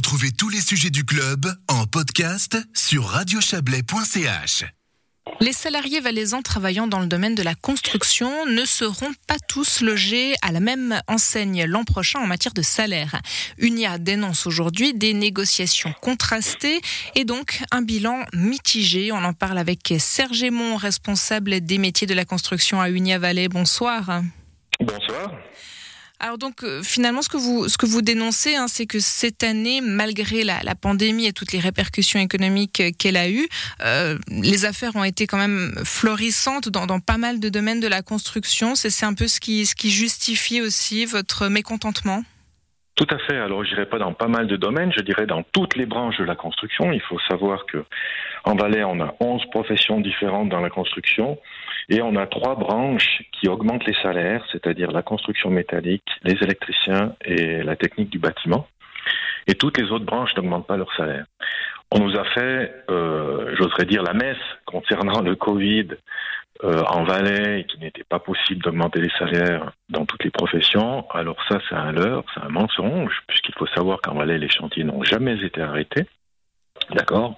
[0.00, 4.64] Retrouvez tous les sujets du club en podcast sur radiochablais.ch.
[5.40, 10.36] Les salariés valaisans travaillant dans le domaine de la construction ne seront pas tous logés
[10.40, 13.20] à la même enseigne l'an prochain en matière de salaire.
[13.58, 16.80] Unia dénonce aujourd'hui des négociations contrastées
[17.14, 19.12] et donc un bilan mitigé.
[19.12, 23.48] On en parle avec Serge Aymon, responsable des métiers de la construction à Unia Valais.
[23.48, 24.22] Bonsoir.
[24.80, 25.30] Bonsoir.
[26.22, 29.42] Alors donc euh, finalement ce que vous ce que vous dénoncez, hein, c'est que cette
[29.42, 33.48] année, malgré la, la, pandémie et toutes les répercussions économiques qu'elle a eues,
[33.82, 37.88] euh, les affaires ont été quand même florissantes dans, dans pas mal de domaines de
[37.88, 38.74] la construction.
[38.74, 42.22] C'est un peu ce qui ce qui justifie aussi votre mécontentement?
[43.00, 43.38] Tout à fait.
[43.38, 46.18] Alors, je dirais pas dans pas mal de domaines, je dirais dans toutes les branches
[46.18, 46.92] de la construction.
[46.92, 47.82] Il faut savoir que
[48.44, 51.38] en Valais, on a 11 professions différentes dans la construction
[51.88, 57.14] et on a trois branches qui augmentent les salaires, c'est-à-dire la construction métallique, les électriciens
[57.24, 58.66] et la technique du bâtiment.
[59.46, 61.24] Et toutes les autres branches n'augmentent pas leur salaire.
[61.90, 65.88] On nous a fait, euh, j'oserais dire, la messe concernant le Covid
[66.64, 71.08] euh, en Valais et qu'il n'était pas possible d'augmenter les salaires dans toutes les professions,
[71.10, 74.84] alors ça c'est un leurre, c'est un mensonge, puisqu'il faut savoir qu'en Valais les chantiers
[74.84, 76.06] n'ont jamais été arrêtés.
[76.90, 77.36] D'accord?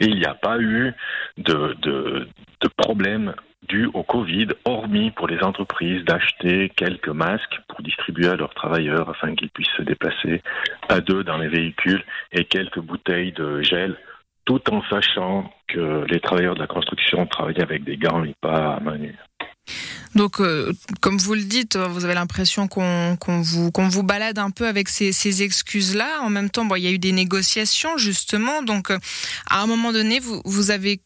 [0.00, 0.92] Et il n'y a pas eu
[1.38, 2.28] de, de,
[2.60, 3.34] de problème
[3.68, 9.08] dû au Covid, hormis pour les entreprises d'acheter quelques masques pour distribuer à leurs travailleurs
[9.10, 10.42] afin qu'ils puissent se déplacer
[10.88, 13.96] à deux dans les véhicules et quelques bouteilles de gel
[14.58, 18.74] tout en sachant que les travailleurs de la construction travaillaient avec des gants et pas
[18.74, 19.16] à main nue.
[20.16, 24.50] Donc, euh, comme vous le dites, vous avez l'impression qu'on vous, qu'on vous balade un
[24.50, 26.22] peu avec ces, ces excuses-là.
[26.22, 28.62] En même temps, bon, il y a eu des négociations justement.
[28.62, 28.98] Donc, euh,
[29.48, 30.98] à un moment donné, vous, vous avez,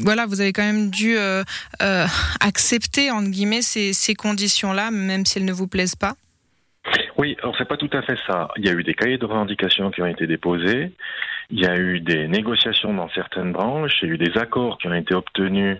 [0.00, 1.42] voilà, vous avez quand même dû euh,
[1.82, 2.06] euh
[2.40, 6.14] accepter entre guillemets ces, ces conditions-là, même si elles ne vous plaisent pas.
[7.18, 8.48] Oui, alors c'est pas tout à fait ça.
[8.56, 10.92] Il y a eu des cahiers de revendications qui ont été déposés.
[11.50, 14.78] Il y a eu des négociations dans certaines branches, il y a eu des accords
[14.78, 15.78] qui ont été obtenus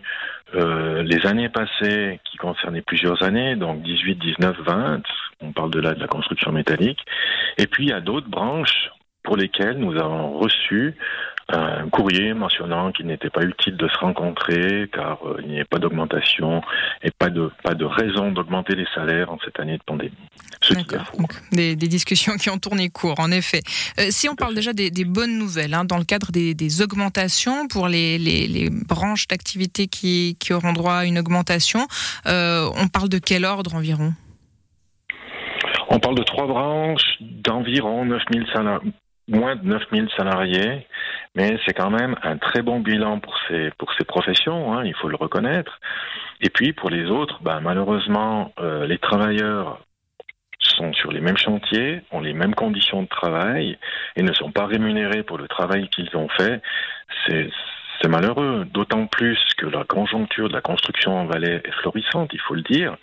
[0.55, 5.03] euh, les années passées qui concernaient plusieurs années, donc 18, 19, 20,
[5.41, 7.01] on parle de là de la construction métallique.
[7.59, 8.91] Et puis il y a d'autres branches
[9.25, 10.95] pour lesquelles nous avons reçu
[11.49, 15.65] un courrier mentionnant qu'il n'était pas utile de se rencontrer car euh, il n'y avait
[15.65, 16.61] pas d'augmentation
[17.03, 20.13] et pas de pas de raison d'augmenter les salaires en cette année de pandémie.
[20.71, 21.13] D'accord.
[21.53, 23.61] Des, des, discussions qui ont tourné court, en effet.
[24.01, 26.83] Euh, si on parle déjà des, des bonnes nouvelles, hein, dans le cadre des, des
[26.83, 31.87] augmentations pour les, les, les branches d'activité qui, qui, auront droit à une augmentation,
[32.27, 34.13] euh, on parle de quel ordre environ?
[35.89, 38.93] On parle de trois branches d'environ 9000 salariés
[39.29, 40.87] moins de 9000 salariés,
[41.37, 44.95] mais c'est quand même un très bon bilan pour ces, pour ces professions, hein, il
[44.95, 45.79] faut le reconnaître.
[46.41, 49.81] Et puis pour les autres, bah, malheureusement, euh, les travailleurs
[50.59, 53.79] sont sur les mêmes chantiers, ont les mêmes conditions de travail
[54.17, 56.61] et ne sont pas rémunérés pour le travail qu'ils ont fait.
[57.27, 57.51] C'est
[58.01, 62.41] c'est malheureux, d'autant plus que la conjoncture de la construction en Valais est florissante, il
[62.41, 62.97] faut le dire.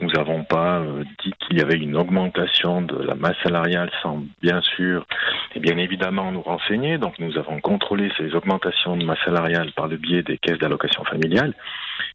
[0.00, 4.24] Nous n'avons pas euh, dit qu'il y avait une augmentation de la masse salariale sans
[4.42, 5.06] bien sûr
[5.54, 6.98] et bien évidemment nous renseigner.
[6.98, 11.04] Donc nous avons contrôlé ces augmentations de masse salariale par le biais des caisses d'allocation
[11.04, 11.54] familiale,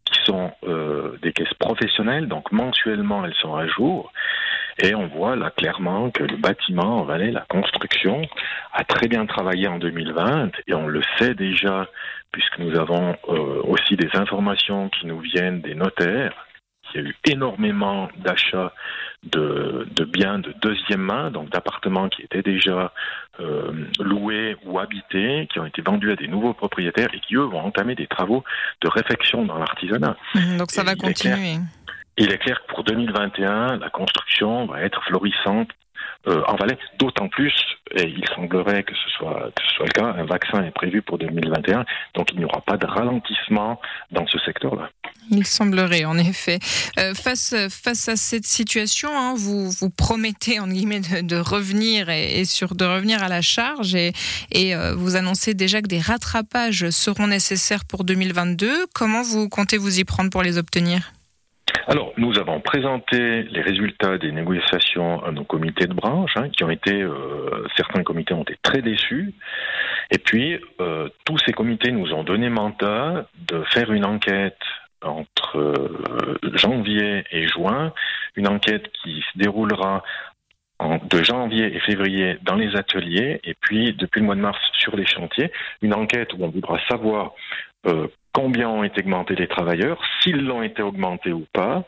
[0.06, 4.12] qui sont euh, des caisses professionnelles, donc mensuellement elles sont à jour.
[4.82, 8.22] Et on voit là clairement que le bâtiment en Valais, la construction,
[8.74, 11.88] a très bien travaillé en 2020 et on le sait déjà
[12.32, 16.34] puisque nous avons euh, aussi des informations qui nous viennent des notaires.
[16.94, 18.74] Il y a eu énormément d'achats
[19.24, 22.92] de, de, biens de deuxième main, donc d'appartements qui étaient déjà
[23.40, 27.44] euh, loués ou habités, qui ont été vendus à des nouveaux propriétaires et qui, eux,
[27.44, 28.44] vont entamer des travaux
[28.82, 30.16] de réfection dans l'artisanat.
[30.34, 31.58] Mmh, donc ça et va continuer.
[32.20, 35.70] Il est clair que pour 2021, la construction va être florissante
[36.28, 37.54] euh, en Valais, d'autant plus,
[37.96, 42.28] et il semblerait que ce, soit, le cas, un vaccin est prévu pour 2021, donc
[42.34, 43.80] il n'y aura pas de ralentissement
[44.12, 44.90] dans ce secteur-là.
[45.32, 46.60] Il semblerait, en effet.
[46.98, 52.44] Euh, face, face à cette situation, hein, vous, vous promettez, en guillemets, de, revenir et,
[52.44, 54.12] sur, de revenir à la charge et,
[54.52, 58.88] et euh, vous annoncez déjà que des rattrapages seront nécessaires pour 2022.
[58.94, 61.14] Comment vous comptez vous y prendre pour les obtenir?
[61.90, 66.64] Alors, nous avons présenté les résultats des négociations à nos comités de branche, hein, qui
[66.64, 69.34] ont été, euh, certains comités ont été très déçus.
[70.12, 74.62] Et puis, euh, tous ces comités nous ont donné mandat de faire une enquête
[75.02, 77.92] entre euh, janvier et juin,
[78.36, 80.04] une enquête qui se déroulera
[80.80, 84.96] de janvier et février dans les ateliers, et puis depuis le mois de mars sur
[84.96, 85.52] les chantiers,
[85.82, 87.34] une enquête où on voudra savoir
[87.86, 91.84] euh, combien ont été augmentés les travailleurs, s'ils l'ont été augmentés ou pas,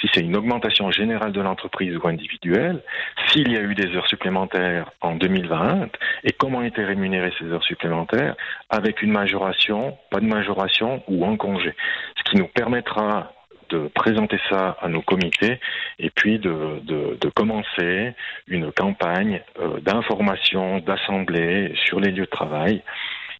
[0.00, 2.82] si c'est une augmentation générale de l'entreprise ou individuelle,
[3.28, 5.88] s'il y a eu des heures supplémentaires en 2020
[6.24, 8.36] et comment été rémunérées ces heures supplémentaires
[8.70, 11.74] avec une majoration, pas de majoration ou en congé.
[12.16, 13.32] Ce qui nous permettra
[13.70, 15.58] de présenter ça à nos comités
[15.98, 18.14] et puis de, de, de commencer
[18.46, 22.82] une campagne euh, d'information, d'assemblée sur les lieux de travail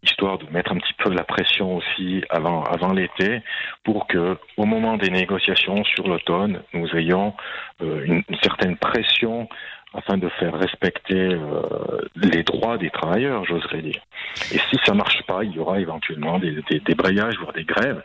[0.06, 3.42] histoire de mettre un petit peu la pression aussi avant, avant l'été,
[3.84, 7.34] pour que, au moment des négociations sur l'automne, nous ayons
[7.82, 9.48] euh, une, certaine pression
[9.94, 14.02] afin de faire respecter euh, les droits des travailleurs, j'oserais dire.
[14.52, 18.02] Et si ça marche pas, il y aura éventuellement des, des, brayages, voire des grèves,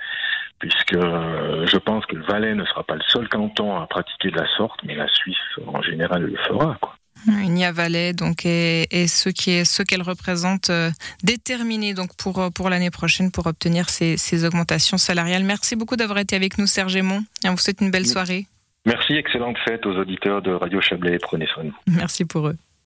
[0.59, 4.31] puisque euh, je pense que le Valais ne sera pas le seul canton à pratiquer
[4.31, 5.37] de la sorte, mais la Suisse
[5.67, 6.77] en général le fera.
[7.27, 10.89] Nia Valais, donc, et, ce est ce qu'elle représente euh,
[11.23, 15.43] déterminé donc pour euh, pour l'année prochaine pour obtenir ces, ces, augmentations salariales.
[15.43, 17.23] Merci beaucoup d'avoir été avec nous, Serge Aymon.
[17.43, 18.47] Et on vous souhaite une belle soirée.
[18.85, 21.19] Merci, excellente fête aux auditeurs de Radio Chablais.
[21.19, 21.75] Prenez soin de vous.
[21.87, 22.57] Merci pour eux.